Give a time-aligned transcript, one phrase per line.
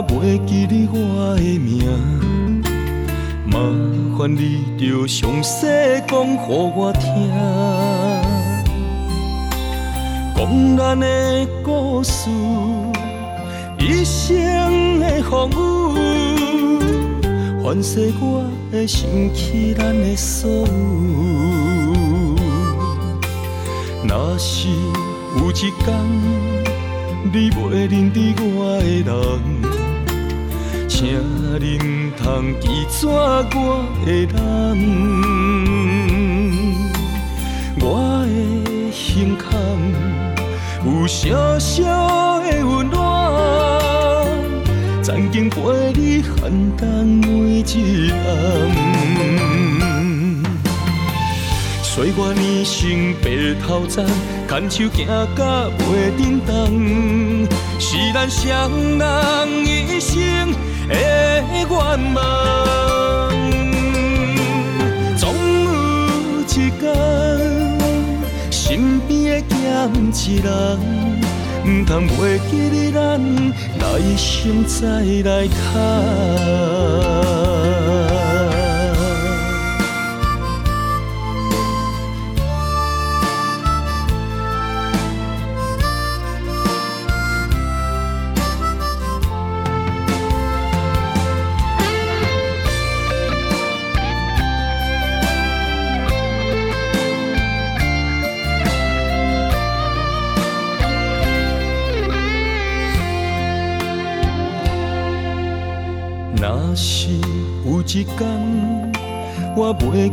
[0.00, 1.84] 有一天，我袂记你我的名，
[3.46, 3.58] 麻
[4.16, 5.66] 烦你着详细
[6.06, 7.30] 讲予我听，
[10.34, 11.06] 讲咱的
[11.62, 12.30] 故事，
[13.78, 15.50] 一生的风
[15.96, 15.98] 雨，
[17.62, 20.66] 反噬我的心起咱的所有。
[24.08, 24.68] 若是
[25.38, 25.94] 有一天，
[27.32, 29.69] 你袂认得我的人，
[31.00, 31.08] 请
[31.58, 32.68] 你唔通记
[33.00, 33.42] 住我
[34.04, 34.36] 的人。
[37.80, 39.48] 我的胸坎
[40.84, 43.00] 有小小的温暖，
[45.02, 45.58] 曾经陪
[45.94, 48.20] 你寒冬每一暗。
[51.82, 54.04] 岁月年轻白头鬃，
[54.46, 56.46] 牵手行到袂振动，
[57.78, 60.52] 是咱双人一生
[60.90, 60.96] 的
[61.68, 61.74] 愿
[62.14, 62.16] 望。
[65.16, 65.22] 总
[65.64, 65.68] 有
[66.42, 66.44] 一
[66.78, 66.80] 天，
[68.50, 69.58] 身边会欠
[70.12, 70.46] 一人，
[71.66, 72.10] 唔通袂
[72.50, 72.98] 记你，咱
[73.78, 73.82] 来
[74.16, 74.80] 生再
[75.28, 77.49] 来看。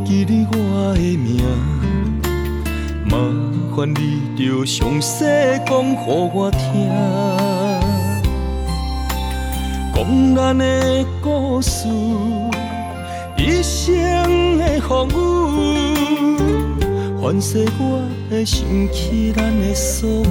[0.07, 1.43] 记你我的名，
[3.03, 3.17] 麻
[3.75, 5.25] 烦你着详细
[5.65, 5.97] 讲予
[6.33, 6.89] 我听，
[9.93, 11.89] 讲咱的故事，
[13.37, 16.37] 一生的风雨，
[17.21, 20.23] 反噬我的心起咱的所有。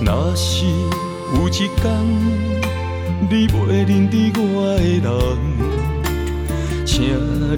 [0.00, 0.64] 若是
[1.34, 1.92] 有一天，
[3.28, 5.10] 你袂认得我的人，
[6.96, 7.04] 请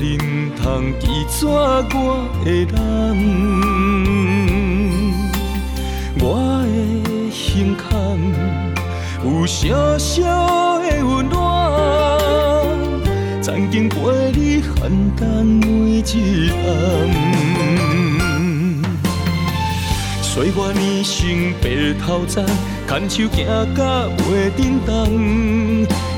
[0.01, 1.07] 你唔通记
[1.39, 1.55] 住我
[2.45, 2.75] 的人。
[6.19, 6.25] 我
[6.65, 7.87] 的胸坎
[9.25, 11.39] 有小小的温暖，
[13.41, 13.97] 曾经陪
[14.33, 16.59] 你寒冬每一暗。
[20.21, 22.45] 岁月年轻白头鬃。
[22.89, 24.91] 牵手行到袂振动，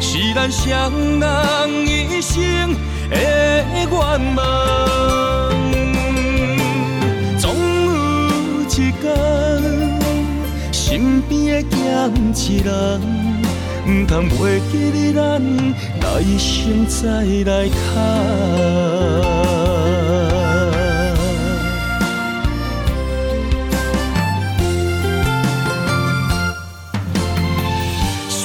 [0.00, 2.38] 是咱双人一生
[3.10, 3.16] 的
[3.90, 3.90] 愿
[4.36, 4.40] 望。
[7.38, 7.44] 总
[7.84, 7.90] 有
[8.62, 9.02] 一天，
[10.72, 11.30] 身边
[11.62, 11.78] 的欠
[12.34, 12.68] 一人，
[13.86, 14.40] 唔通袂
[14.70, 15.20] 记你，咱
[16.00, 16.04] 来
[16.38, 17.02] 生再
[17.50, 18.89] 来看。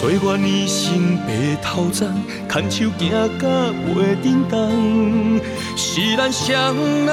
[0.05, 1.33] 岁月年生白
[1.63, 2.13] 头鬃，
[2.47, 3.47] 牵手行到
[3.95, 5.41] 袂振动，
[5.75, 7.09] 是咱双人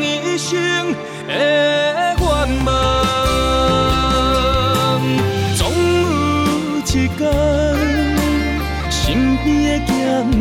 [0.00, 0.56] 一生
[1.26, 1.34] 的
[2.16, 2.24] 愿
[2.64, 2.70] 望。
[5.56, 7.18] 总有一天，
[8.88, 9.44] 身边
[9.80, 9.92] 的欠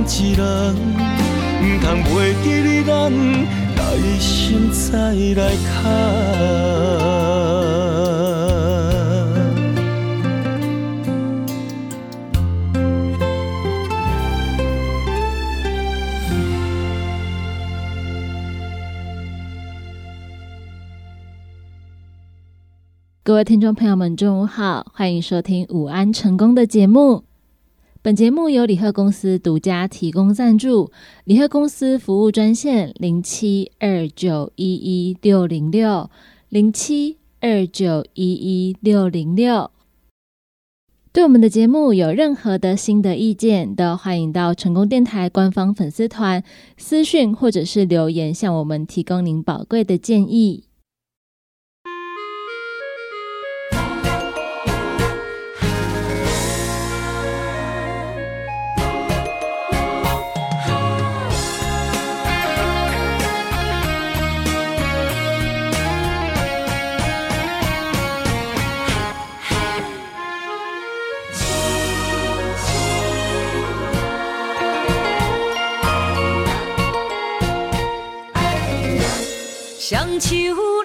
[0.08, 0.46] 一人，
[1.64, 2.94] 唔通袂记你，咱
[3.76, 3.82] 来
[4.20, 4.86] 生再
[5.42, 5.86] 来看。
[23.38, 27.24] 位听众朋友们，中午好，欢迎收听午安成功的节目。
[28.02, 30.90] 本节目由李贺公司独家提供赞助，
[31.24, 36.10] 李贺公司服务专线零七二九一一六零六
[36.50, 39.70] 零七二九一一六零六。
[41.14, 46.44] 对我们的节目有任何的新的意见，都欢迎到成功电台官方粉丝团
[46.76, 50.64] 私讯或者是留言，向我们提供您宝贵的建议。
[80.20, 80.77] 秋。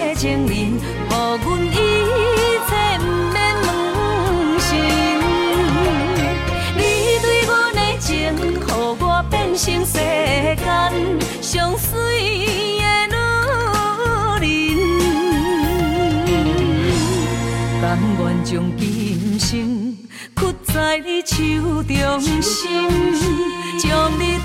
[0.00, 0.78] 的情人，予
[1.10, 1.12] 阮
[1.66, 1.74] 一
[2.68, 3.68] 切不免问
[4.60, 4.70] 心。
[6.76, 6.80] 你
[7.20, 8.40] 对阮的情，予
[9.00, 9.92] 我变成世
[10.56, 10.66] 间
[11.40, 11.90] 上水。
[17.80, 19.50] 甘愿将今生
[20.36, 20.40] 屈
[20.72, 22.60] 在你手中心，
[23.80, 24.38] 将你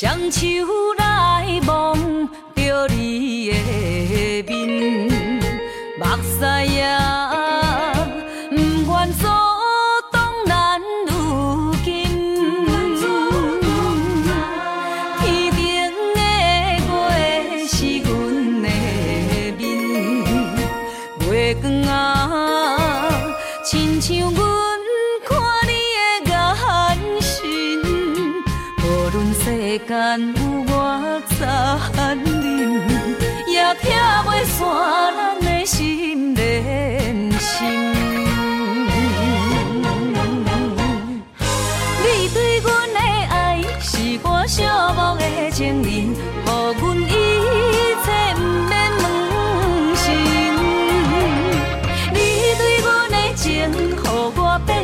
[0.00, 0.62] 想起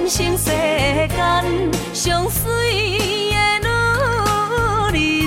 [0.07, 0.45] 人生世
[1.09, 1.19] 间，
[1.93, 3.67] 上美的
[4.93, 5.27] 女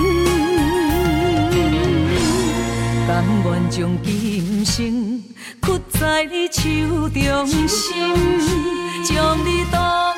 [3.06, 5.22] 甘愿将今生
[5.60, 6.60] 屈在你手
[7.10, 7.92] 中心，
[9.04, 10.09] 将你当。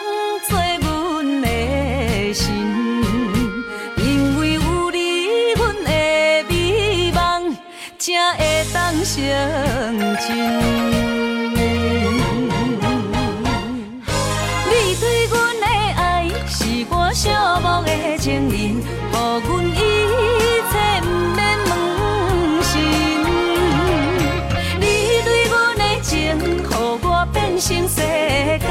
[27.64, 28.68] 生世间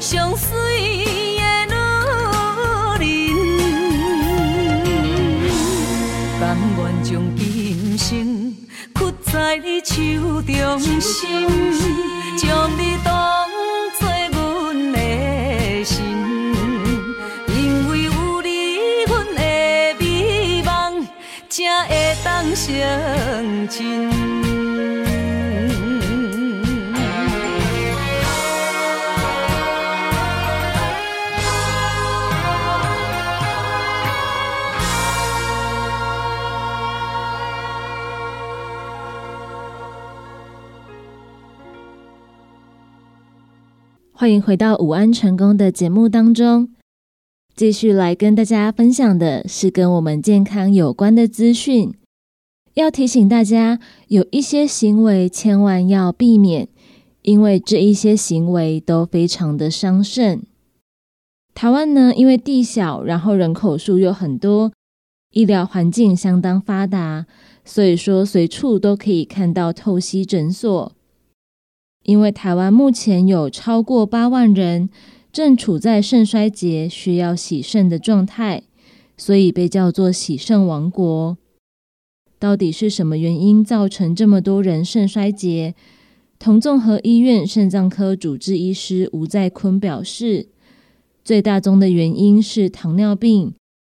[0.00, 0.48] 上水
[1.38, 1.40] 的
[2.98, 3.38] 女人，
[6.40, 6.42] 甘
[6.76, 8.06] 愿将今生
[8.96, 9.94] 屈在你手
[10.42, 11.46] 中心，
[12.36, 13.48] 将你当
[14.00, 14.98] 作阮的
[15.84, 15.96] 心，
[17.46, 18.10] 因为有
[18.42, 18.48] 你，
[19.06, 19.40] 阮的
[20.00, 21.06] 美梦
[21.48, 21.54] 才
[21.86, 22.66] 会当成
[23.68, 24.27] 真。
[44.20, 46.70] 欢迎回到午安成功的节目当中，
[47.54, 51.94] 继续来跟大家分享的是跟我们健康有关的资讯。
[52.74, 56.66] 要提醒大家，有一些行为千万要避免，
[57.22, 60.42] 因为这一些行为都非常的伤肾。
[61.54, 64.72] 台湾呢，因为地小，然后人口数又很多，
[65.30, 67.26] 医疗环境相当发达，
[67.64, 70.92] 所以说随处都可以看到透析诊所。
[72.08, 74.88] 因为台湾目前有超过八万人
[75.30, 78.62] 正处在肾衰竭需要洗肾的状态，
[79.18, 81.36] 所以被叫做“洗肾王国”。
[82.40, 85.74] 到底是什么原因造成这么多人肾衰竭？
[86.38, 90.48] 同综合医院肾脏科主治医师吴在坤表示，
[91.22, 93.52] 最大宗的原因是糖尿病、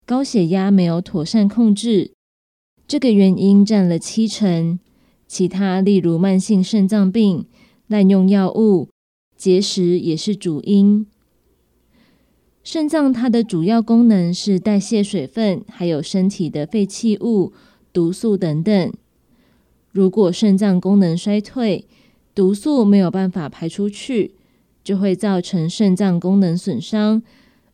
[0.05, 2.11] 高血压没有妥善控制，
[2.85, 4.77] 这个原因占了七成。
[5.25, 7.45] 其他例如慢性肾脏病。
[7.91, 8.87] 滥用药物、
[9.35, 11.05] 结石也是主因。
[12.63, 17.51] 肾脏它的主要功能是代谢水分，还有身体的废弃物、
[17.91, 18.93] 毒素等等。
[19.91, 21.85] 如果肾脏功能衰退，
[22.33, 24.35] 毒素没有办法排出去，
[24.85, 27.21] 就会造成肾脏功能损伤，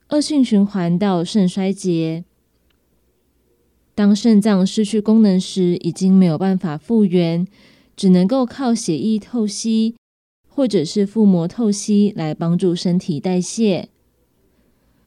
[0.09, 2.23] 恶性循环到肾衰竭。
[3.93, 7.47] 当肾脏失去功能时，已经没有办法复原，
[7.95, 9.93] 只能够靠血液透析
[10.57, 13.89] 或者是腹膜透析来帮助身体代谢。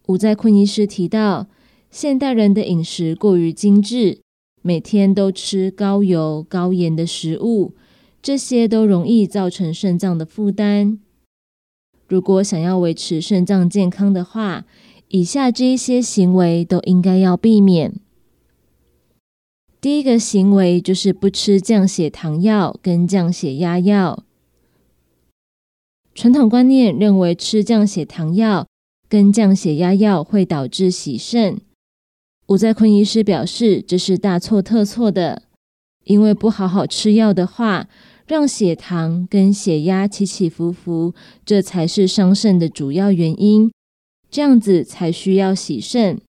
[0.06, 1.48] 吴在坤医师提到，
[1.90, 4.20] 现代人的饮食过于精致，
[4.62, 7.74] 每天都吃高油高盐的食物，
[8.22, 11.00] 这些都容易造成肾脏的负担。
[12.06, 14.64] 如果想要维持肾脏健康的话，
[15.08, 17.94] 以下这一些行为都应该要避免。
[19.80, 24.22] 第一个行为就是不吃降血糖药跟降血压药。
[26.14, 28.66] 传统观念认为吃降血糖药
[29.08, 31.60] 跟降血压药会导致洗肾。
[32.48, 35.42] 吴在坤医师表示，这是大错特错的，
[36.04, 37.88] 因为不好好吃药的话。
[38.26, 41.14] 让血糖跟血压起起伏伏，
[41.44, 43.72] 这才是伤肾的主要原因。
[44.30, 46.20] 这样子才需要洗肾，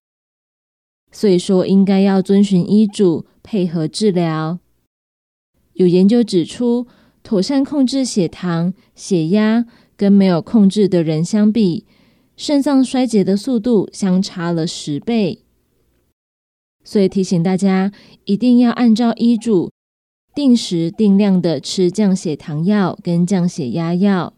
[1.12, 4.58] 所以说应该要遵循医嘱，配合治疗。
[5.74, 6.88] 有研究指出，
[7.22, 11.86] 妥善控制血糖、血压，跟没有控制的人相比，
[12.36, 15.40] 肾脏衰竭的速度相差了十倍。
[16.84, 17.92] 所以提醒大家，
[18.24, 19.70] 一定要按照医嘱。
[20.34, 24.32] 定时定量的吃降血糖药跟降血压药。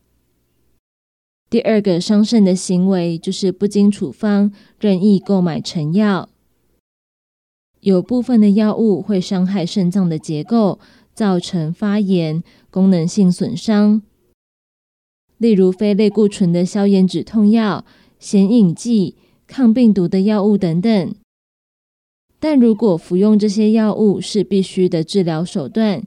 [1.48, 6.28] 第二个伤肾的行为就是不经处方任意购买成药。
[7.78, 10.80] 有部分的药物会伤害肾脏的结构，
[11.14, 14.02] 造成发炎、功能性损伤。
[15.38, 17.84] 例如非类固醇的消炎止痛药、
[18.18, 19.16] 显影剂、
[19.46, 21.14] 抗病毒的药物等等。
[22.38, 26.02] 但如果服用这些药物是必须的治疗手段，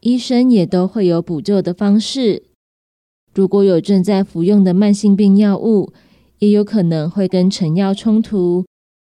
[0.00, 2.44] 医生也都会有补救的方式。
[3.34, 5.92] 如果有正在服用的慢性病药物，
[6.40, 8.64] 也有可能会跟成药冲突，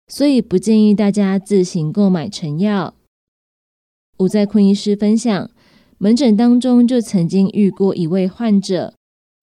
[0.07, 2.93] 所以不建议大家自行购买成药。
[4.19, 5.49] 吴在坤医师分享，
[5.97, 8.93] 门诊当中就曾经遇过一位患者，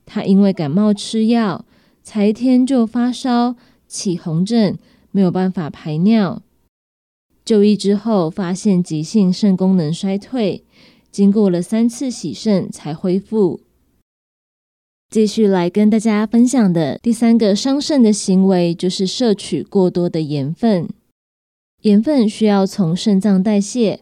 [0.04, 1.64] 他因为感冒吃药，
[2.02, 3.56] 才天就发烧、
[3.88, 4.78] 起红疹，
[5.10, 6.42] 没有办法排尿。
[7.42, 10.62] 就医之后，发现急性肾功能衰退，
[11.10, 13.60] 经过了三次洗肾才恢复。
[15.08, 20.86] 继续来跟大家分享的第三个伤肾的行为，就是摄取过多的盐分。
[21.82, 24.00] 盐分需要从肾脏代谢，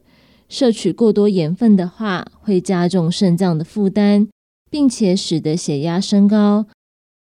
[0.49, 4.29] 摄取过多盐分的话，会加重肾脏的负担，
[4.71, 6.67] 并且使得血压升高。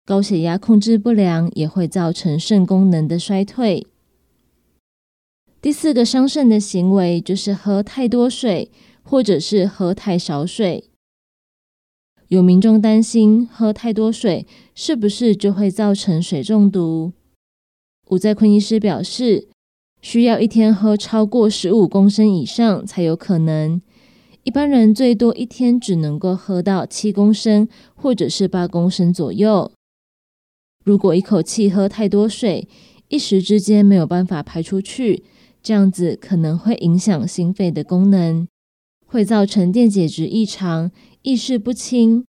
[0.06, 3.86] 高血压控制不良，也会造成肾功能的衰退。
[5.62, 8.72] 第四个伤肾的行为就是喝太多水，
[9.04, 10.86] 或者是喝太少水。
[12.30, 17.12] 有民众担心喝太多水是不是就会造成水中毒？
[18.08, 19.50] 吴在坤医师表示，
[20.01, 23.82] 需要一天喝超过十五公升以上才有可能。
[24.44, 29.72] 一般人最多一天只能够喝到七公升，或者是八公升左右。
[30.84, 32.68] 如果一口气喝太多水，
[33.10, 35.24] 一时之间没有办法排出去。
[35.62, 38.48] 这样子可能会影响心肺的功能，
[39.06, 40.89] 会造成电解质异常、
[41.22, 42.24] 意识不清。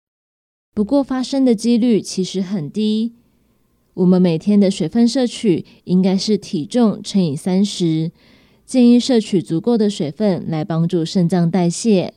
[0.75, 3.13] 不过发生的几率其实很低。
[3.99, 8.13] 我们每天的水分摄取应该是体重乘以三十，
[8.65, 12.15] 建议摄取足够的水分来帮助肾脏代谢。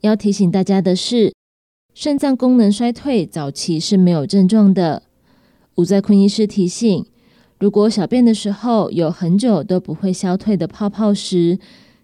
[0.00, 1.34] 要提醒大家的是，
[1.92, 5.02] 肾脏功能衰退早期是没有症状的。
[5.74, 7.04] 吴在坤医师提醒。
[7.58, 11.58] 如果小便的时候有很久都不会消退的泡泡时，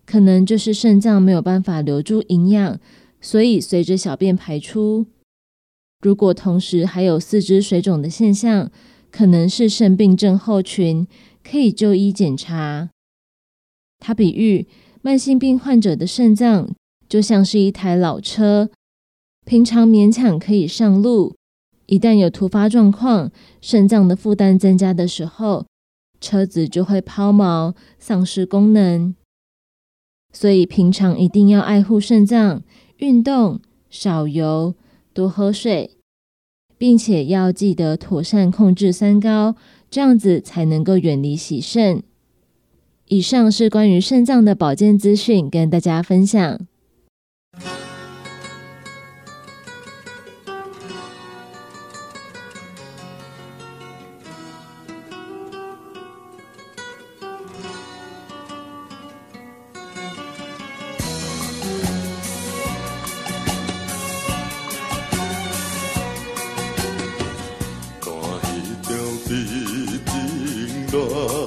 [0.04, 2.78] 可能就是肾脏没有办法留住营养，
[3.22, 5.06] 所以随着小便排出。
[6.04, 8.70] 如果同时还有四肢水肿的现象，
[9.11, 11.06] 可能是肾病症候群，
[11.42, 12.90] 可以就医检查。
[13.99, 14.66] 他比喻
[15.00, 16.68] 慢性病患者的肾脏
[17.08, 18.68] 就像是一台老车，
[19.46, 21.34] 平常勉强可以上路。
[21.87, 23.32] 一旦有突发状况，
[23.62, 25.64] 肾脏的负担增加的时候，
[26.20, 29.14] 车子就会抛锚，丧失功能。
[30.34, 32.62] 所以平常一定要爱护肾脏，
[32.99, 34.75] 运动，少油，
[35.14, 35.92] 多喝水，
[36.76, 39.54] 并且要记得妥善控制三高，
[39.88, 42.02] 这样子才能够远离洗肾。
[43.06, 46.66] 以上是关于肾脏的保健资讯，跟大家分享。
[70.94, 71.43] door.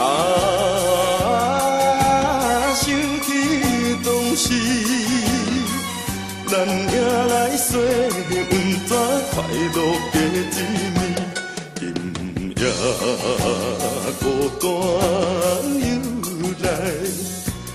[0.00, 0.04] 啊，
[2.74, 2.88] 想
[3.20, 3.28] 起
[4.02, 4.48] 当时，
[6.48, 6.92] 咱兄
[7.28, 7.68] 来睡，
[8.08, 8.20] 不
[8.88, 8.90] 知
[9.30, 9.78] 快乐过
[10.16, 10.56] 一暝。
[11.76, 11.80] 今
[12.56, 12.62] 夜
[14.20, 14.24] 孤
[14.58, 14.62] 单
[15.78, 15.88] 又
[16.62, 16.64] 来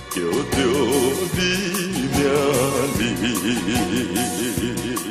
[0.09, 0.15] 叫
[0.51, 0.57] 着
[1.37, 5.04] 你名字。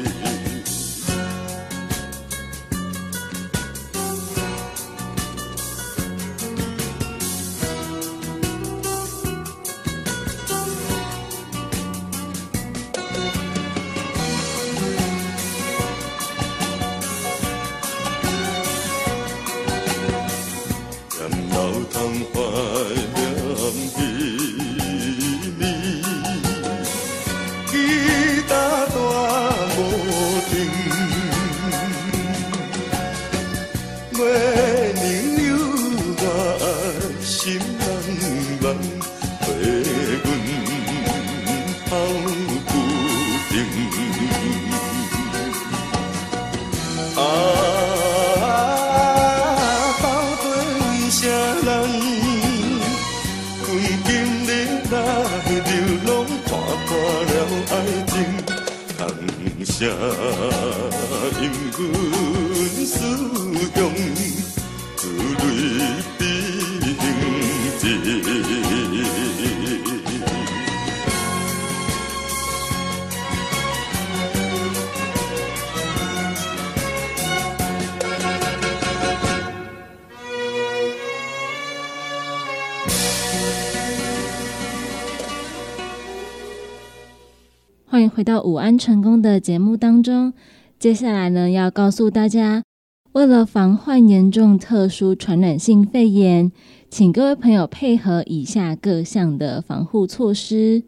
[87.87, 90.33] 欢迎回到午安成功的节目当中。
[90.81, 92.65] 接下来呢，要告诉大家，
[93.13, 96.51] 为了防患严重特殊传染性肺炎，
[96.91, 100.83] 请各位朋友配合以下各项的防护措施。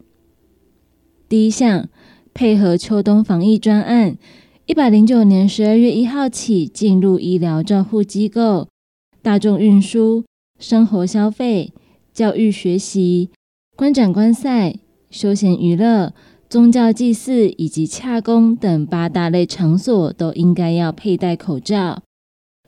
[1.29, 1.89] 第一项，
[2.35, 4.19] 配合秋冬防疫专案，
[4.67, 8.67] 一百零九年十二月一号起，进入医疗照护机构、
[9.23, 10.25] 大众运输、
[10.59, 11.73] 生活消费、
[12.17, 13.29] 教育学习、
[13.77, 14.77] 观展观赛、
[15.11, 16.15] 休闲娱乐。
[16.49, 22.05] 宗教祭祀以及洽公等八大类场所都应该要佩戴口罩。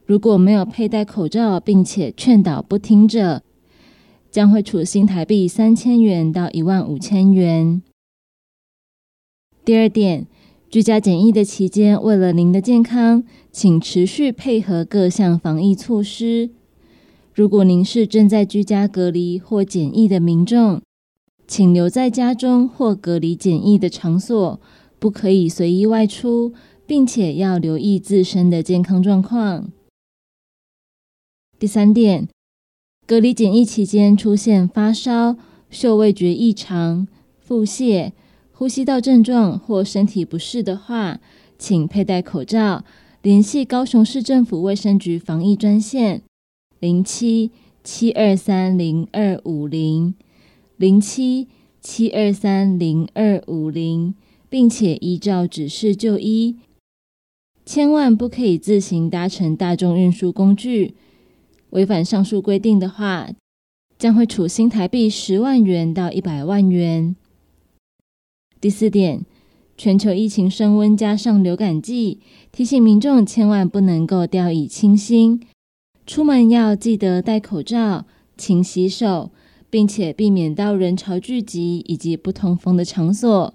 [0.05, 3.43] 如果没有佩戴口罩，并且劝导不听者，
[4.31, 7.81] 将会处新台币三千元到一万五千元。
[9.65, 10.27] 第二点，
[10.69, 16.51] 居家检疫的期间，为了您的健康，请持续配合各项防疫措施。
[17.39, 20.83] 如果您是正在居家隔离或检疫的民众，
[21.47, 24.61] 请留在家中或隔离检疫的场所，
[24.99, 26.53] 不可以随意外出，
[26.85, 29.71] 并且要留意自身的健康状况。
[31.61, 32.27] 第三点，
[33.07, 35.37] 隔离检疫期间出现发烧、
[35.71, 37.07] 嗅味觉异常、
[37.39, 38.11] 腹泻、
[38.51, 41.21] 呼吸道症状或身体不适的话，
[41.57, 42.85] 请佩戴口罩，
[43.23, 46.23] 联系高雄市政府卫生局防疫专线
[46.81, 47.51] 零七
[47.83, 50.15] 七二三零二五零。
[50.77, 51.49] 零七
[51.81, 54.15] 七二三零二五零，
[54.49, 56.57] 并且依照指示就医，
[57.67, 60.95] 千万不可以自行搭乘大众运输工具。
[61.71, 63.29] 违反上述规定的话，
[63.99, 67.17] 将会处新台币十万元到一百万元。
[68.61, 69.27] 第四点，
[69.77, 72.21] 全球疫情升温，加上流感季，
[72.53, 75.41] 提醒民众千万不能够掉以轻心。
[76.09, 78.07] 出门要记得戴口罩、
[78.39, 79.31] 勤洗手，
[79.69, 83.53] 并且避免到人潮聚集以及不通风的场所。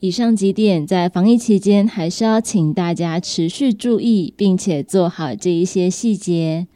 [0.00, 6.68] 以上几点在防疫期间还是要请大家持续注意，并且做好这一些细节。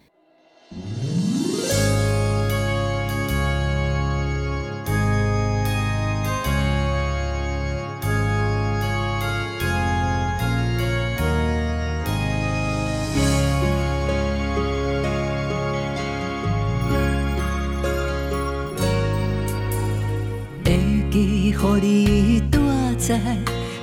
[21.79, 22.59] 予你住
[22.99, 23.19] 在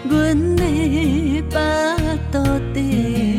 [0.09, 1.95] 阮的巴
[2.31, 3.37] 肚底，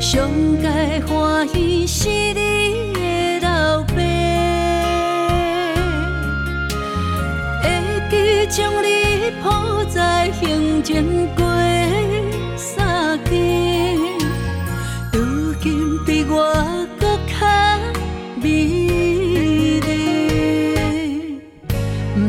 [0.00, 0.28] 上
[0.62, 4.02] 该欢喜是你的老爸，
[7.62, 7.66] 会
[8.10, 11.04] 记将你抱在胸前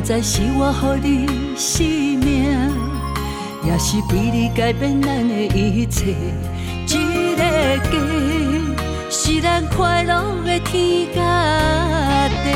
[0.10, 1.56] 知是我予你。
[1.56, 2.50] 生命，
[3.63, 6.15] 也是比你改变咱的一切。
[6.88, 7.43] 一个
[7.91, 7.91] 家，
[9.12, 11.22] 是咱快乐的天甲
[12.43, 12.50] 地。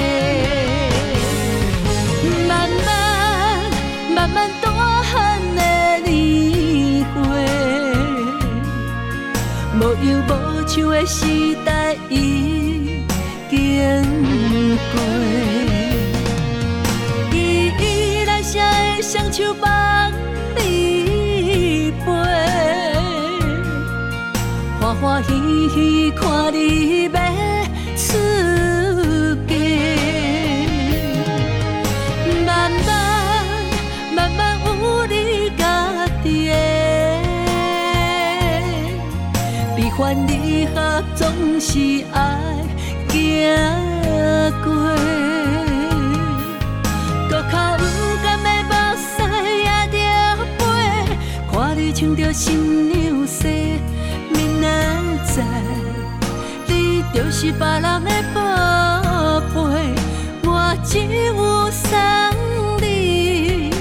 [2.47, 3.69] 慢慢
[4.15, 4.71] 慢慢大
[5.03, 5.61] 汉的
[6.09, 7.21] 年岁，
[9.79, 10.31] 无忧无
[10.67, 13.03] 愁的时代已
[13.47, 14.03] 经
[25.13, 25.29] 欢喜
[25.69, 27.11] 喜看你要
[27.95, 28.17] 出
[29.47, 29.53] 嫁。
[32.43, 32.89] 慢慢
[34.15, 35.61] 慢慢有你家
[36.23, 36.55] 己的，
[39.75, 41.29] 悲欢离合总
[41.61, 42.17] 是爱
[43.09, 43.13] 行
[44.63, 44.73] 过。
[51.95, 53.92] 穿着新娘衫，明
[55.25, 55.43] 在
[56.67, 58.39] 你就是别人的宝
[59.53, 59.59] 贝，
[60.45, 61.89] 我只有送
[62.81, 63.71] 你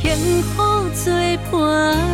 [0.00, 1.12] 幸福作
[1.50, 2.11] 伴。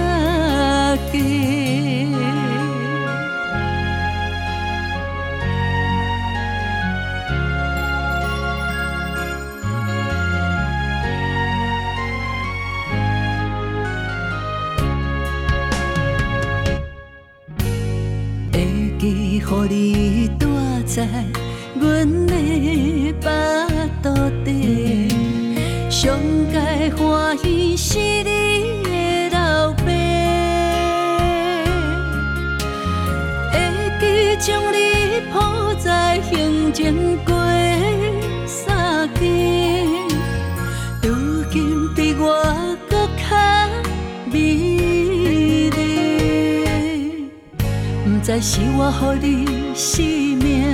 [48.40, 49.74] 是我予你。
[49.74, 50.04] 生
[50.38, 50.64] 命，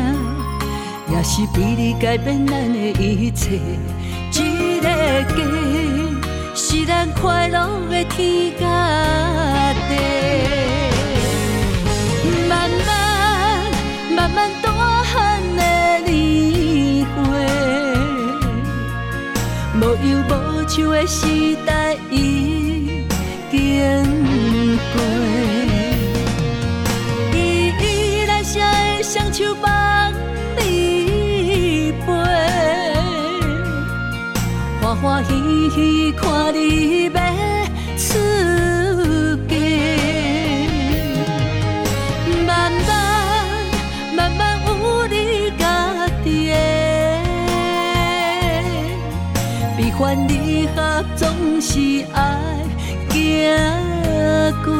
[1.10, 3.60] 也是比你改变咱的一切。
[4.32, 4.88] 一个
[5.34, 5.36] 家，
[6.54, 8.64] 是咱快乐的天甲
[9.88, 9.92] 地。
[12.48, 12.90] 慢慢
[14.16, 14.72] 慢慢大
[15.02, 15.62] 汉的
[16.10, 17.24] 年岁，
[19.74, 20.32] 无忧无
[20.66, 21.96] 愁的时代
[35.14, 37.20] 欢喜看你要
[37.96, 38.18] 出
[39.48, 39.54] 嫁。
[42.44, 42.90] 慢慢
[44.16, 46.56] 慢慢有你家己的，
[49.76, 52.18] 悲欢离合总是爱
[53.10, 53.14] 行
[54.64, 54.74] 过。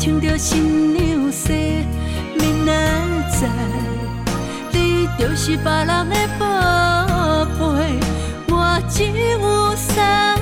[0.00, 1.56] 穿着新娘衫，
[2.38, 2.72] 明仔
[3.40, 3.46] 载
[4.72, 6.44] 你就是别人的宝
[7.56, 8.00] 贝，
[8.48, 10.37] 我只有三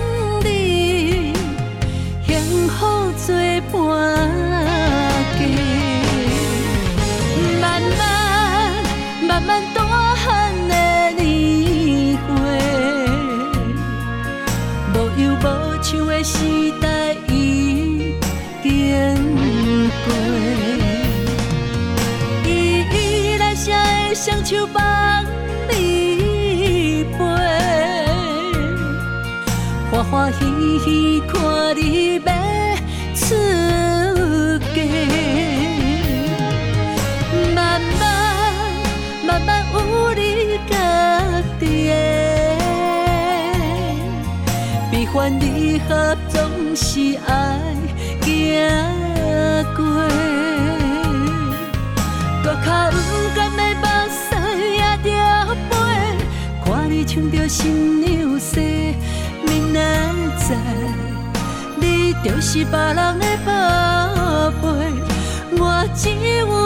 [30.16, 32.33] 欢欢欢喜看你要
[33.14, 33.35] 出
[34.74, 34.81] 嫁，
[37.55, 38.02] 慢慢
[39.26, 39.76] 慢慢有
[40.14, 40.72] 你家
[41.61, 41.92] 己的，
[44.90, 46.40] 悲欢离合总
[46.74, 47.61] 是爱
[48.22, 48.24] 行
[49.76, 49.85] 过，
[52.42, 52.98] 搁较勇
[53.35, 54.24] 敢的目屎
[54.72, 55.07] 也着
[55.68, 55.74] 飞，
[56.64, 58.96] 看你穿着新娘西。
[59.76, 59.84] 现
[60.38, 60.56] 在，
[61.78, 63.50] 你就是别人的宝
[64.62, 64.66] 贝，
[65.58, 66.08] 我只
[66.38, 66.65] 有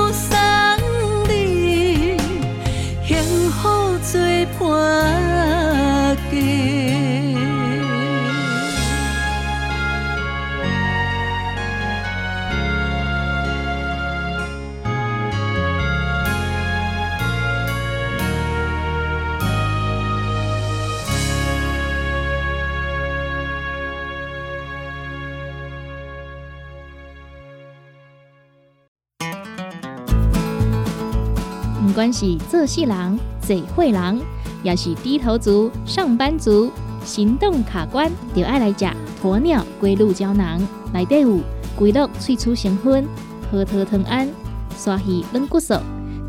[32.12, 34.20] 是做事人、做会人，
[34.62, 36.70] 也是低头族、上班族，
[37.04, 38.84] 行动卡关，就爱来吃
[39.22, 40.60] 鸵鸟龟鹿胶囊。
[40.92, 41.38] 内底有
[41.76, 43.06] 龟鹿萃取成分，
[43.50, 44.28] 核桃藤胺、
[44.76, 45.74] 刷鱼软骨素，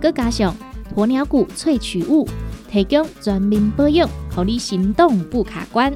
[0.02, 0.56] 佮加上
[0.96, 2.28] 鸵鸟骨萃取物，
[2.70, 5.94] 提供全面保养，让你行动不卡关。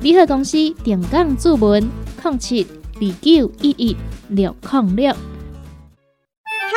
[0.00, 1.82] 联合公司定岗注文：
[2.22, 3.96] 零七二九一一
[4.28, 5.14] 六零六。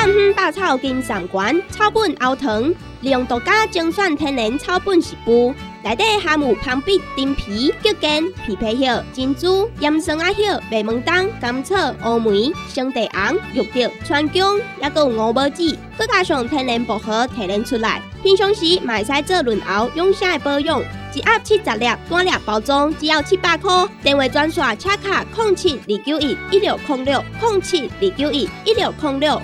[0.04, 2.62] 汉方百草金上馆草本熬糖，
[3.00, 8.10] 利用独家精选天然草本食补，内底含有芳碧、丁皮、桔梗、
[8.46, 11.74] 枇杷叶、珍珠、岩松啊叶、白门冬、甘草、
[12.06, 15.64] 乌梅、生地红、玉竹、川芎，还有五宝子，
[15.98, 18.02] 佮加上天然薄荷提炼出来。
[18.22, 20.82] 平常时买使做润喉养生的保养，
[21.14, 23.72] 一盒七十粒，单粒包装只要七百块。
[24.04, 29.42] 电话专线：车卡空七二九一一六零六空七二九一一六零六。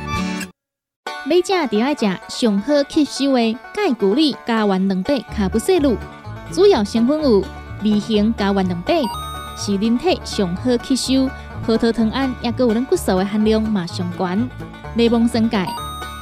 [1.25, 5.97] 要食就爱食上好吸收的钙骨力加丸两百卡布西露，
[6.49, 7.43] 主要成分有
[7.83, 9.01] 二型加丸两百，
[9.57, 11.29] 是人体上好吸收。
[11.65, 14.49] 葡萄糖胺也佮有咱骨髓的含量嘛上悬。
[14.95, 15.67] 内蒙生钙，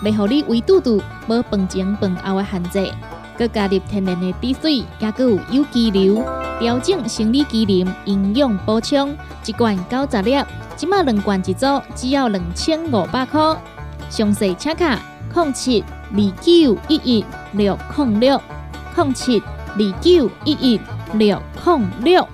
[0.03, 2.91] 袂互你胃肚肚无饭前饭后的限制。
[3.37, 6.23] 佮加入天然的滴水，也佮有有机硫，
[6.59, 9.15] 调整生理机能，营养补充。
[9.45, 10.43] 一罐九十粒，
[10.75, 13.55] 即卖两罐一组，只要两千五百块。
[14.09, 14.99] 详细请卡
[15.33, 18.41] 零七二九一一六零六
[18.95, 20.81] 零七二九一一
[21.13, 22.27] 六零六。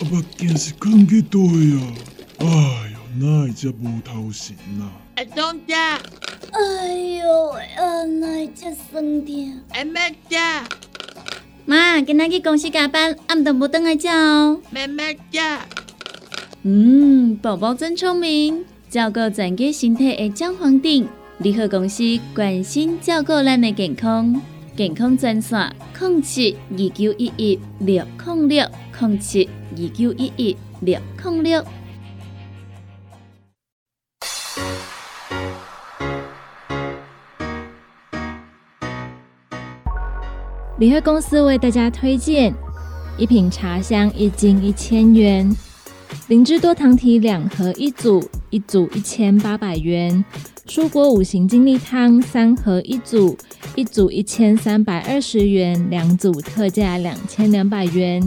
[0.00, 1.94] 阿目镜是放去倒呀？
[2.38, 2.46] 哎
[2.90, 4.90] 呦，哪会遮无头神啊？
[5.14, 9.60] 阿东姐，哎呦，啊，哪会遮酸痛？
[9.74, 10.38] 阿妹姐，
[11.66, 14.58] 妈，今仔去公司加班，暗顿无倒来食哦。
[14.70, 15.40] 妹妹姐，
[16.62, 21.06] 嗯，宝宝真聪明，照顾全家身体的姜黄锭，
[21.38, 24.38] 联合公司关心照顾咱的健康，
[24.76, 28.66] 健康专线零七二九一一六零六
[29.00, 31.64] 零七二九一一六零六。
[40.78, 42.54] 联合公司为大家推荐
[43.16, 45.50] 一瓶茶香，一斤一千元；
[46.28, 50.24] 灵芝多糖体两盒一组，一组一千八百元；
[50.66, 53.36] 蔬果五行精力汤三盒一组，
[53.74, 58.22] 一组一千三百二十元，两组特价两千两百元；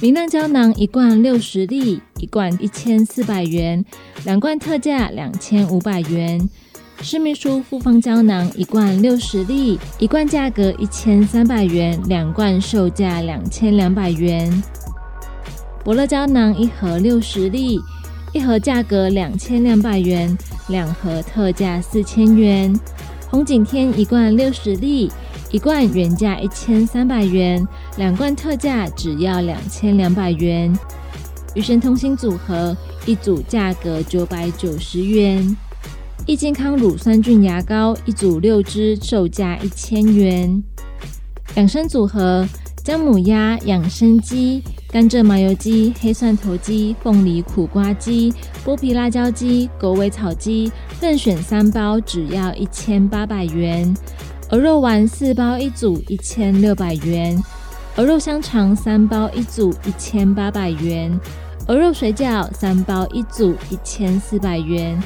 [0.00, 3.84] 明亮胶囊一罐六十粒，一罐一千四百元，
[4.24, 6.48] 两罐特价两千五百元。
[7.02, 14.62] 施秘书复方胶囊一罐六十粒，一罐价格一千三百元，两罐售价两千两百元。
[15.84, 17.78] 伯乐胶囊一盒六十粒，
[18.32, 20.34] 一盒价格两千两百元，
[20.68, 22.74] 两盒特价四千元。
[23.28, 25.12] 红景天一罐六十粒，
[25.50, 27.62] 一罐原价一千三百元，
[27.98, 30.74] 两罐特价只要两千两百元。
[31.54, 35.54] 与神同心组合一组价格九百九十元。
[36.24, 40.62] 益健康乳酸菌牙膏一组六支，售价一千元。
[41.56, 42.48] 养生组合：
[42.82, 44.62] 姜母鸭、养生鸡、
[44.94, 48.32] 甘蔗麻油鸡、黑蒜头鸡、凤梨苦瓜鸡、
[48.64, 53.92] 剥皮辣椒鸡、狗尾草鸡，任选三包，只要一千八百元。
[54.50, 57.36] 鹅肉丸四包一组，一千六百元。
[57.96, 61.18] 鹅肉香肠三包一组，一千八百元。
[61.66, 64.96] 鹅肉水饺三包一组，一千四百元。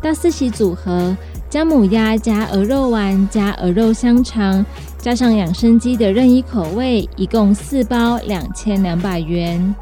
[0.00, 1.14] 大四喜组合：
[1.50, 4.64] 姜母鸭加鹅肉丸加鹅肉香肠
[5.04, 9.74] 加上养生鸡的任意口味，一共四包两千两百元。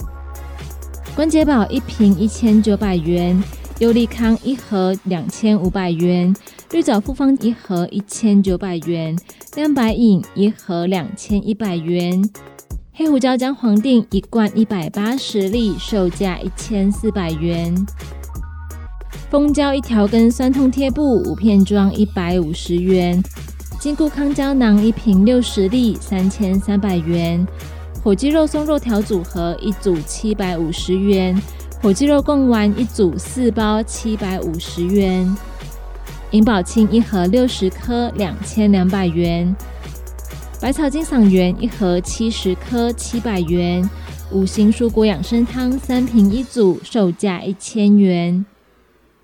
[1.14, 3.40] 关节宝一瓶一千九百元，
[3.78, 6.34] 优利康一盒两千五百元，
[6.72, 9.16] 绿藻复方一盒一千九百元，
[9.54, 12.20] 亮白饮一盒两千一百元。
[12.92, 17.72] 黑胡椒姜黄锭一罐一百八十粒，售价一千四百元。
[19.30, 23.22] 蜂胶一条根酸痛贴布五片装一百五十元。
[23.82, 27.44] 金固康胶囊一瓶六十粒，三千三百元；
[28.00, 31.36] 火鸡肉松肉条组合一组七百五十元；
[31.82, 35.26] 火鸡肉贡丸一组四包七百五十元；
[36.30, 39.52] 银保清一盒六十颗两千两百元；
[40.60, 43.84] 百草金嗓元一盒七十颗七百元；
[44.30, 48.46] 五行蔬果养生汤三瓶一组，售价一千元。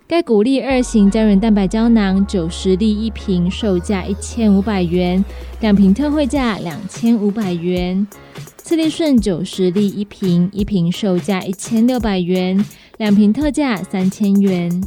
[0.09, 5.23] 钙骨力二型胶原蛋白胶囊九十粒一瓶，售价一千五百元，
[5.59, 8.07] 两瓶特惠价两千五百元。
[8.57, 12.65] 次利顺九十粒一瓶，一瓶售价一千六百元，
[12.97, 14.83] 两瓶特价三千元。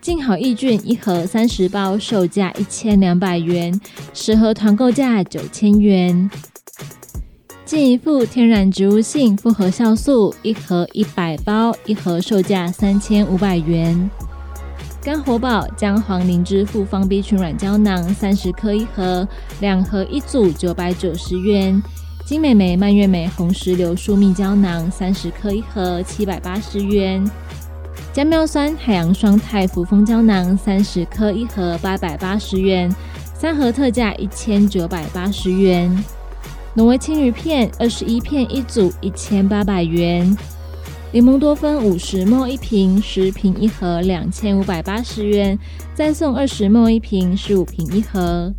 [0.00, 3.80] 净好益菌一盒三十包，售价一千两百元，
[4.12, 6.28] 十盒团购价九千元。
[7.64, 14.10] 进一副天然植物性复合酵素一盒一百包，一盒售价三千五百元。
[15.02, 19.26] 肝活宝姜黄灵芝复方 B 群软胶囊三十颗一盒，
[19.60, 21.82] 两盒一组九百九十元。
[22.26, 27.24] 金美眉蔓越莓红石榴树蜜胶囊三十颗一盒七百八十元。
[28.12, 32.94] 姜妙酸海洋双肽扶风胶囊三十颗一盒八百八十元，
[33.34, 36.04] 三盒特价一千九百八十元。
[36.76, 40.36] 挪威青鱼片二十一片一组，一千八百元；
[41.12, 45.56] 柠檬多酚五十沫一瓶，十瓶一盒，两千五百八十元，
[45.94, 48.52] 再送二十沫一瓶，十五瓶一盒。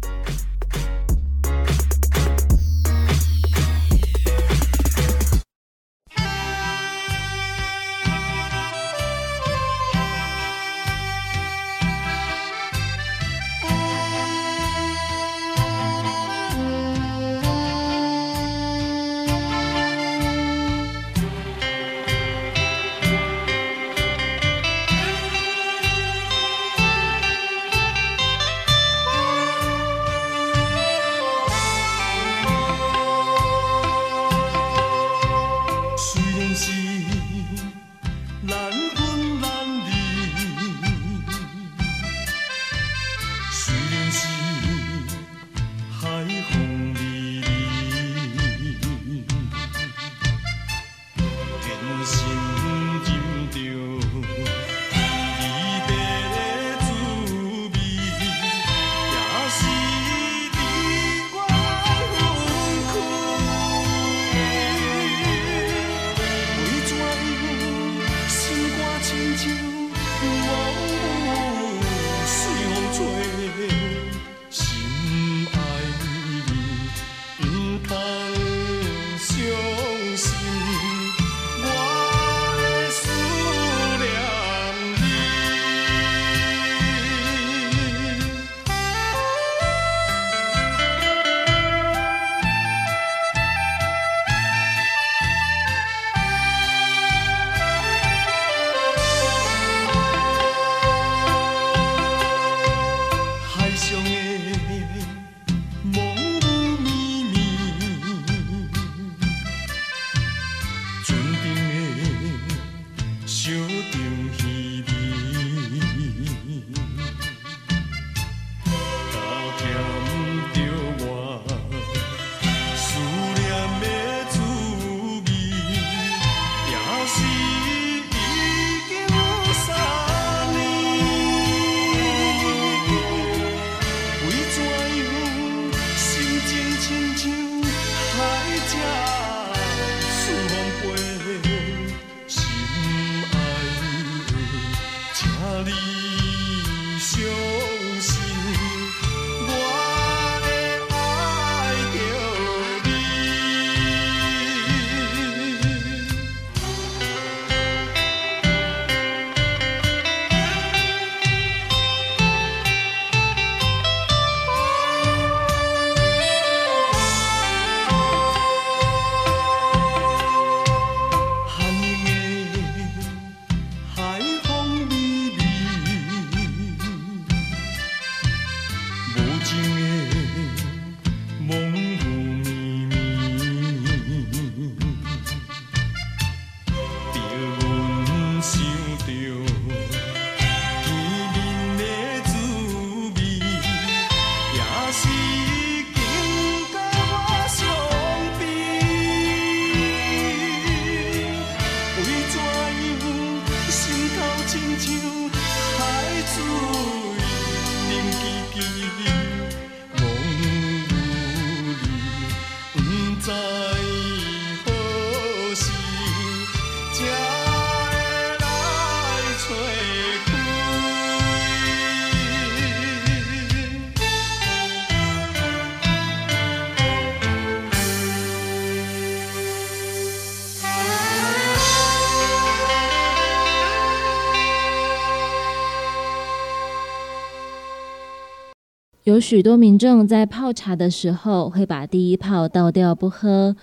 [239.15, 243.55] 有许多民众在泡茶的时候会把第一泡倒掉不喝，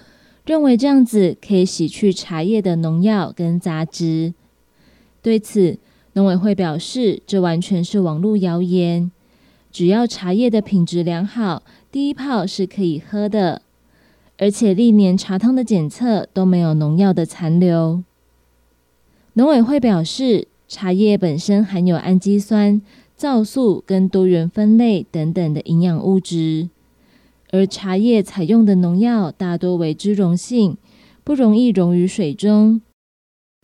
[0.46, 4.32] 认为这样子可以洗去茶叶的农药跟杂质。
[5.20, 5.76] 对此，
[6.14, 9.12] 农委会表示，这完全是网络谣言。
[9.70, 13.61] 只要茶叶的品质良好，第一泡是可以喝的，
[14.38, 18.03] 而且历年茶汤的检测都没有农药的残留。
[19.34, 22.80] 农委会表示，茶叶本身含有氨基酸。
[23.23, 26.68] 皂素跟多元酚类等等的营养物质，
[27.53, 30.77] 而茶叶采用的农药大多为脂溶性，
[31.23, 32.83] 不容易溶于水中。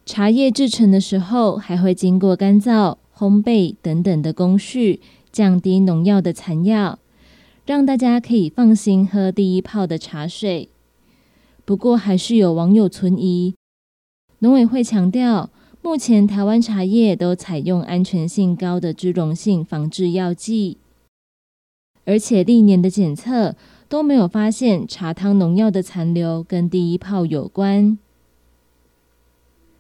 [0.07, 5.01] 茶叶制成的时候还会经过干燥、烘焙等等的工序，
[5.33, 7.01] 降低农药的残药，
[7.67, 10.69] 让大家可以放心喝第一泡的茶水。
[11.65, 13.57] 不过，还是有网友存疑，
[14.39, 15.51] 农委会强调。
[15.89, 20.77] 目前台湾茶叶都采用安全性高的脂溶性防治药剂，
[22.05, 23.57] 而且历年的检测
[23.89, 27.97] 都没有发现茶汤农药的残留跟第一泡有关。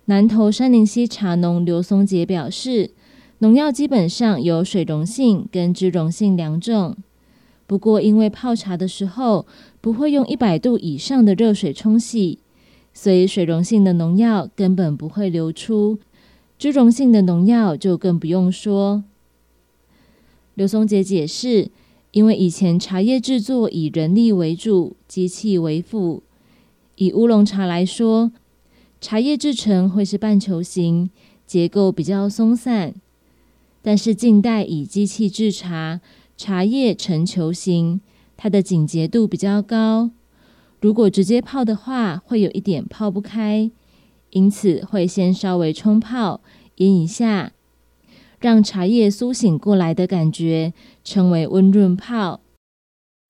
[0.06, 2.92] 南投山林溪茶农刘松杰表示，
[3.40, 6.96] 农药基本上有水溶性跟脂溶性两种，
[7.66, 9.46] 不过因为泡茶的时候
[9.82, 12.38] 不会用一百度以上的热水冲洗。
[13.00, 16.00] 所以水溶性的农药根本不会流出，
[16.58, 19.04] 脂溶性的农药就更不用说。
[20.56, 21.70] 刘松杰解释，
[22.10, 26.24] 因为以前茶叶制作以人力为主，机器为辅。
[26.96, 28.32] 以乌龙茶来说，
[29.00, 31.08] 茶叶制成会是半球形，
[31.46, 32.92] 结构比较松散。
[33.80, 36.00] 但是近代以机器制茶，
[36.36, 38.00] 茶叶呈球形，
[38.36, 40.10] 它的紧结度比较高。
[40.80, 43.70] 如果直接泡的话，会有一点泡不开，
[44.30, 46.40] 因此会先稍微冲泡，
[46.76, 47.52] 腌一下，
[48.38, 50.72] 让茶叶苏醒过来的感觉，
[51.02, 52.40] 称为温润泡。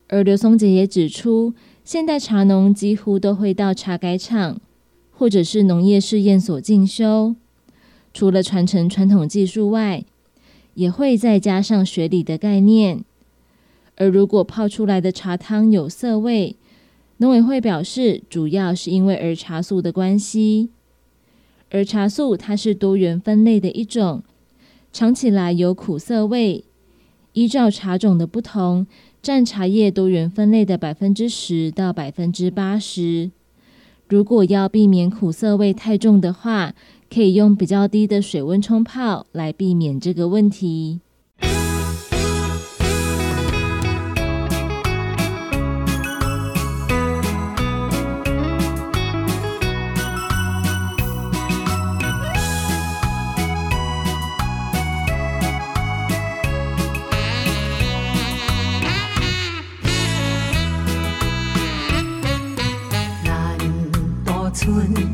[0.09, 4.61] 而刘松杰也指出，现代茶农几乎都会到茶改厂
[5.11, 7.35] 或者是农业试验所进修，
[8.13, 10.05] 除了传承传统技术外，
[10.75, 13.05] 也会再加上学理的概念。
[13.97, 16.57] 而如果泡出来的茶汤有涩味，
[17.21, 20.71] 农委会表示，主要是因为儿茶素的关系。
[21.71, 24.23] 儿茶素它是多元分类的一种，
[24.93, 26.65] 尝起来有苦涩味。
[27.33, 28.87] 依照茶种的不同，
[29.21, 33.31] 占茶叶多元分类的百分之十到百分之八十。
[34.09, 36.75] 如果要避免苦涩味太重的话，
[37.13, 41.01] 可以用比较低的水温冲泡来避免这个问题。
[64.69, 65.08] one.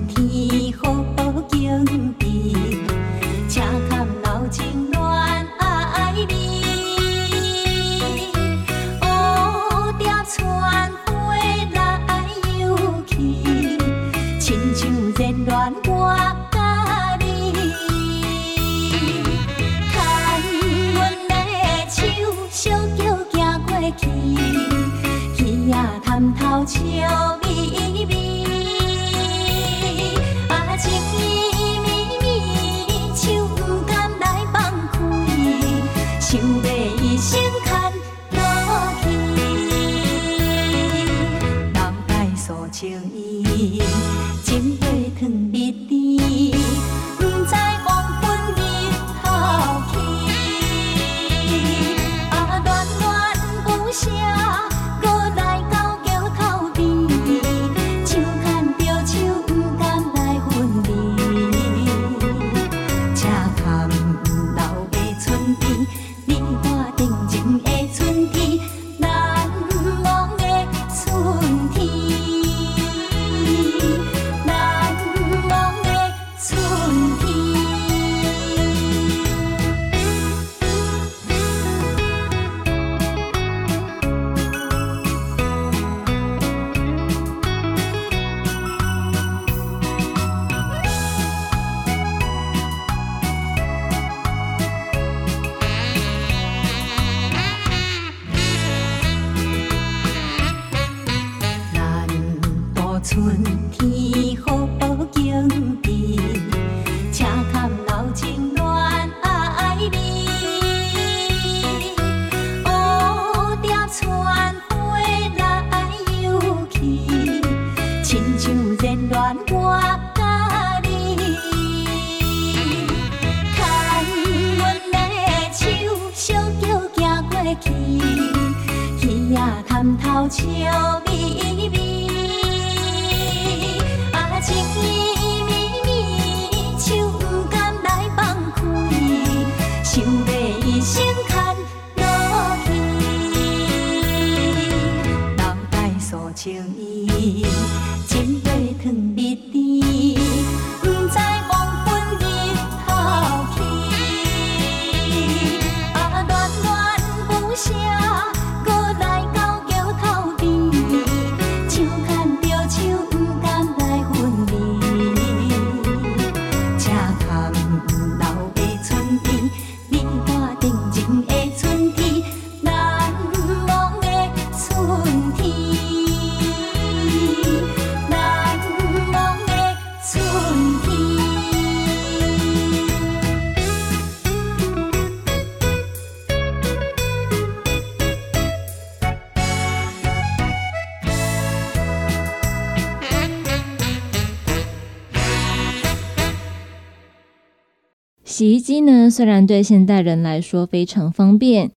[198.64, 201.70] 机呢，虽然对现代人来说非常方便，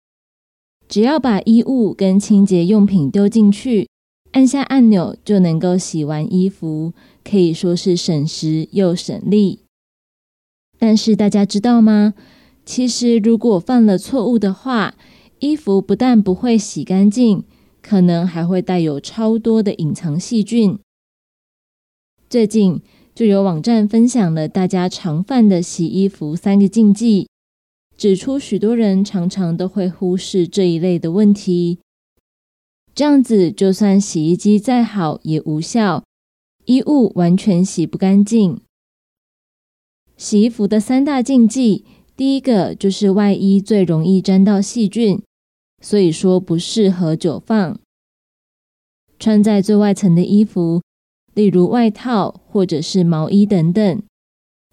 [0.86, 3.88] 只要把衣物跟清洁用品丢进去，
[4.30, 6.92] 按下按钮就能够洗完衣服，
[7.24, 9.62] 可以说是省时又省力。
[10.78, 12.14] 但是大家知道吗？
[12.64, 14.94] 其实如果犯了错误的话，
[15.40, 17.42] 衣服不但不会洗干净，
[17.82, 20.78] 可能还会带有超多的隐藏细菌。
[22.30, 22.80] 最近
[23.16, 27.26] 就有网站分享了大家常犯的洗衣服三个禁忌，
[27.96, 31.78] 指出许多人常常都会忽视这一类的问题。
[32.94, 36.04] 这样子，就算洗衣机再好也无效，
[36.66, 38.60] 衣物完全洗不干净。
[40.18, 45.22] 洗衣服的三大禁忌，第一个就是外衣最容易沾到细菌，
[45.80, 47.80] 所以说不适合久放。
[49.18, 50.82] 穿在最外层的衣服，
[51.36, 54.02] 例如外套或者是毛衣等等，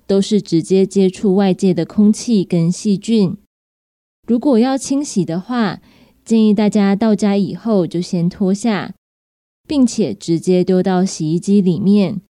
[0.08, 3.36] 都是直接接触外界的空气跟细菌。
[4.26, 5.82] 如果要清洗的话，
[6.24, 8.94] 建议大家到家以后就先脱下，
[9.68, 12.22] 并且直接丢到洗衣机里面，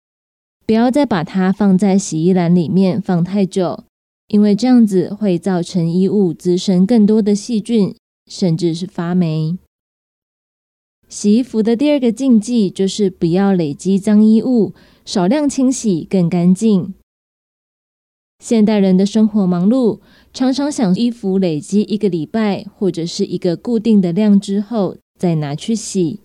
[0.65, 3.83] 不要再把它放在洗衣篮里面放太久，
[4.29, 9.59] 因为这样子会造成衣物滋生更多的细菌，甚至是发霉。
[11.13, 14.73] 洗衣服的第二个禁忌就是不要累积脏衣物，
[15.05, 16.95] 少量清洗更干净。
[18.43, 19.99] 现代人的生活忙碌，
[20.33, 26.21] 常常想衣服累积一个礼拜或者是一个固定的量之后再拿去洗，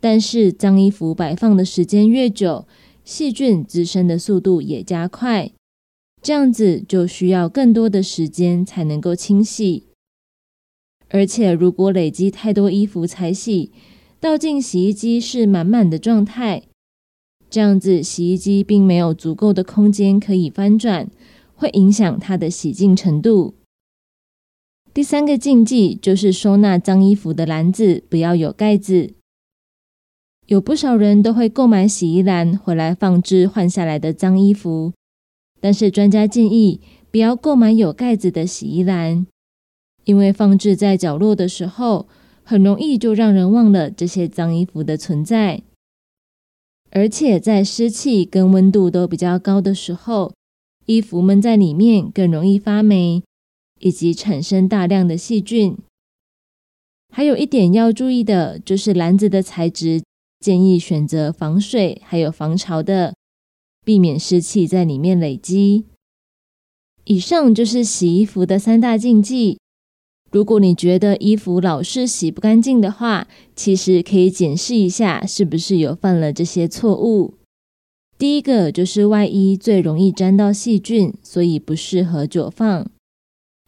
[0.00, 2.66] 但是脏衣服摆放的时间越久，
[3.04, 5.52] 细菌滋生的速度也加快，
[6.20, 9.84] 这样子就需要更多的时间才能够清洗。
[11.08, 13.70] 而且如果累积太多衣服才洗，
[14.20, 16.64] 倒进洗衣机是满满的状态，
[17.48, 21.08] 这样子洗衣机并没有足够的空间可以翻转，
[21.54, 23.54] 会影响它的洗净程度。
[24.92, 29.14] 第三个禁忌就是收纳脏衣服的篮子不要有盖子。
[30.46, 34.92] 有不少人都会购买洗衣篮回来放置换下来的脏衣服，
[35.60, 36.80] 但是专家建议
[37.12, 39.24] 不要购买有盖子的洗衣篮，
[40.02, 42.08] 因为放置在角落的时候。
[42.48, 45.62] 很容易就让人忘了这些脏衣服的存在，
[46.90, 50.32] 而且在湿气跟温度都比较高的时候，
[50.86, 53.22] 衣服闷在里面更容易发霉，
[53.80, 55.76] 以及产生大量的细菌。
[57.12, 60.02] 还有一点要注意的就是篮子的材质，
[60.40, 63.14] 建议选择防水还有防潮的，
[63.84, 65.84] 避免湿气在里面累积。
[67.04, 69.58] 以上就是洗衣服的三大禁忌。
[70.30, 73.26] 如果你觉得衣服老是洗不干净的话，
[73.56, 77.34] 其实可以检视一下是不是有犯了这些错误。
[78.18, 82.86] 第一个就是外衣最容易沾到细菌，所以不适合久放。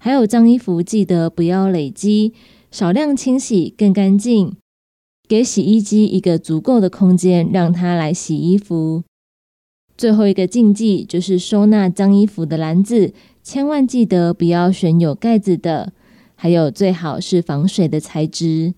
[0.02, 2.34] 还有脏衣服记得不要累积，
[2.70, 4.56] 少量清洗更干净。
[5.28, 9.04] 给洗衣机一个足够的空间，让它来洗衣服。
[9.96, 15.92] 最后一个禁忌就是收纳脏衣服的篮子，千万记得不要选有盖子的。
[16.42, 18.72] 还有最好是防水的材质。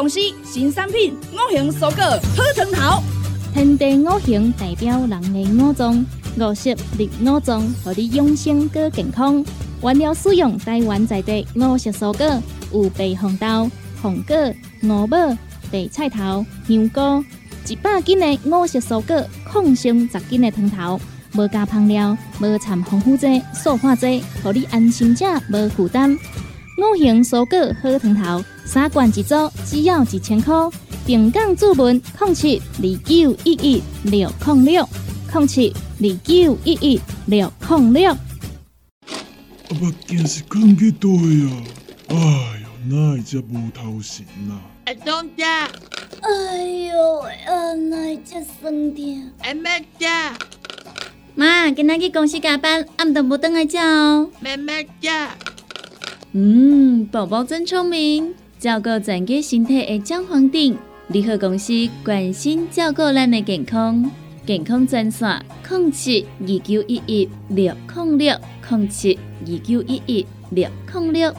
[0.00, 3.02] 公司新产品五行蔬果好汤头，
[3.52, 6.02] 天地五行代表人的五脏，
[6.38, 9.44] 五色绿五脏，互你养生更健康。
[9.82, 12.42] 原料使用台湾在地五色蔬果，
[12.72, 13.70] 有白红豆、
[14.00, 14.34] 红果、
[14.82, 15.18] 五宝、
[15.70, 17.22] 白菜头、香菇，
[17.68, 20.98] 一百斤的五色蔬果，抗性十斤的汤头。
[21.34, 26.10] 无加香料，无掺防腐剂、塑化剂，互你安心吃无负担。
[26.78, 28.42] 五行蔬果好汤头，
[28.72, 29.34] 三罐一组，
[29.66, 30.54] 只要一千块。
[31.04, 34.88] 平港注文控七二九一一六控六
[35.28, 38.12] 控七二九一一六零六。
[38.12, 38.18] 啊，
[39.80, 41.64] 目镜是放去倒啊？
[42.10, 42.16] 哎
[42.62, 44.62] 哟，哪会遮无头神啊？
[44.86, 45.42] 会当食，
[46.20, 49.32] 哎呦，啊，哪只酸痛？
[49.42, 50.36] 会要食，
[51.34, 54.30] 妈，今仔去公司加班，暗顿无等来食哦。
[54.44, 54.56] 要要
[55.26, 55.34] 食。
[56.32, 60.76] 嗯，宝宝真聪明，照顾全家身体的姜黄锭，
[61.08, 61.72] 联合公司
[62.04, 64.10] 关心照顾咱的健康，
[64.44, 68.36] 健康专线零七二九一一六零六
[68.68, 71.34] 零七二九一一六零六。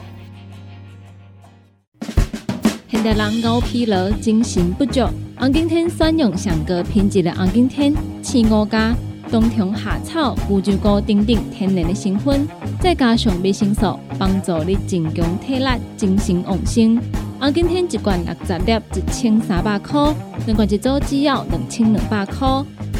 [2.88, 5.06] 现代人熬疲劳、精神不足，
[5.38, 8.96] 红景天选用上个品质的红景天，青五加，
[9.32, 12.46] 冬虫夏草、乌鸡菇等等天然的成分，
[12.78, 15.66] 再加上维生素，帮助你增强体力、
[15.96, 17.00] 精神旺盛。
[17.40, 20.14] 啊，今天一罐六十粒，一千三百块；
[20.44, 22.46] 两罐一组只要两千两百块。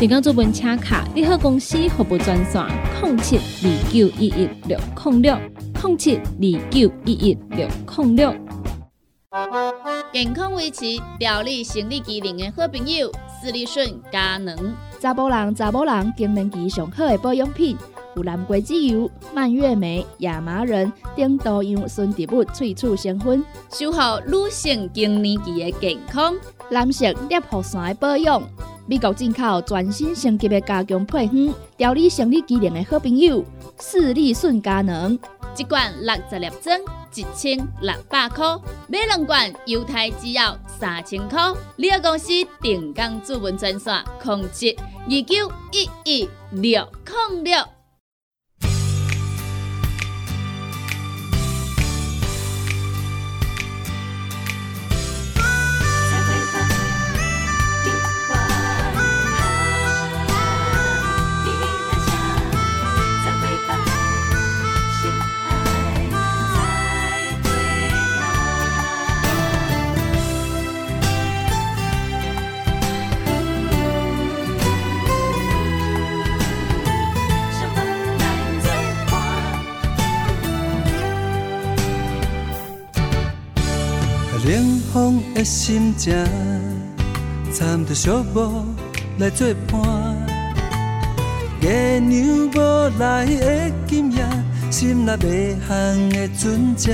[0.01, 2.65] 电工做本车卡，你好公司服务专线：
[3.03, 5.37] 零七二九一一六零六
[5.85, 7.69] 零七二九一一六
[7.99, 8.35] 零六。
[10.11, 10.87] 健康维持、
[11.19, 14.57] 调理生理机能的好朋友——斯利顺佳能。
[15.03, 17.77] 查甫人、查某人更年期上好的保养品，
[18.15, 23.99] 有蓝桂枝油、蔓越莓、亚麻仁等多样纯植物萃取成分，守护
[24.29, 26.33] 女性更年期的健康。
[26.71, 28.41] 男性尿线的保养，
[28.87, 33.45] 美国进口全新升级的加强配方，调理生理机能的好朋友——
[33.83, 35.19] 视力顺佳能。
[35.59, 36.79] 一罐六十粒装，
[37.15, 38.59] 一千六百块；
[38.89, 41.53] 买两罐，犹太只要三千块。
[41.77, 42.29] 你个公司
[42.61, 46.89] 定岗主文专线：控制二九一一六
[47.31, 47.82] 零六。
[84.45, 86.13] 冷风的心情，
[87.53, 88.65] 掺着寂寞
[89.19, 90.17] 来作伴。
[91.61, 94.27] 月娘无来的今夜，
[94.69, 96.91] 心内迷航的船只。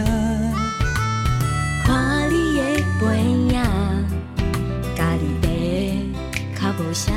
[1.87, 2.63] 看你的
[3.01, 3.55] 背影，
[4.95, 6.13] 家己
[6.55, 7.15] 爬较无声，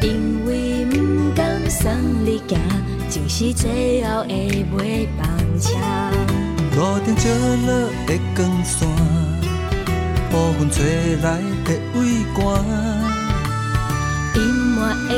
[0.00, 0.96] 因为不
[1.36, 1.92] 甘送
[2.24, 2.58] 你行，
[3.10, 5.28] 就是最后的尾班
[5.60, 5.68] 车。
[6.78, 7.28] 路顶照
[7.66, 8.86] 落的光线，
[10.30, 12.38] 乌云吹来的微寒。
[14.36, 15.12] 隐瞒的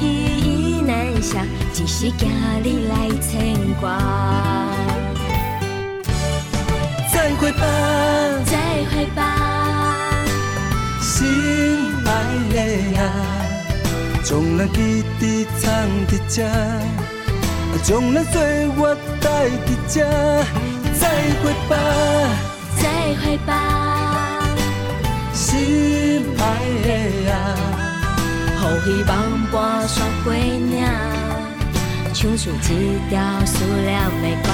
[0.00, 0.04] 依
[0.42, 1.38] 依难舍，
[1.72, 2.28] 只是惊
[2.60, 3.86] 你来牵挂。
[7.12, 7.62] 再会吧，
[8.44, 8.56] 再
[8.90, 9.22] 会吧，
[11.00, 11.24] 心
[12.04, 12.08] 爱
[12.52, 13.04] 的啊，
[14.24, 15.70] 将咱记伫藏
[16.08, 16.42] 伫这，
[17.84, 20.04] 将咱岁月带伫这。
[21.16, 21.74] 再会吧，
[22.76, 22.84] 再
[23.22, 23.50] 会吧，
[25.32, 26.40] 心爱
[26.84, 26.88] 的
[27.32, 27.34] 啊，
[28.60, 29.10] 予希望
[29.50, 29.54] 伴
[29.88, 30.84] 雪花领，
[32.12, 32.74] 唱出一
[33.08, 33.14] 条
[33.46, 34.48] 思念的歌。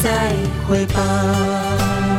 [0.00, 0.06] 再
[0.68, 2.11] 会吧。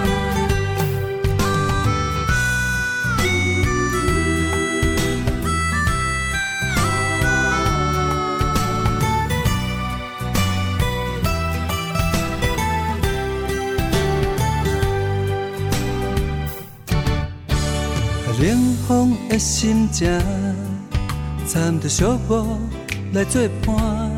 [18.44, 20.06] 冷风的心情，
[21.48, 22.20] 掺着小雨
[23.14, 24.12] 来作伴。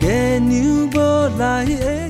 [0.00, 2.07] 月娘无来的